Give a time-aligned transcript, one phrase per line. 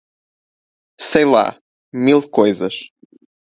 [0.99, 1.61] Sei lá,
[1.93, 2.75] mil coisas!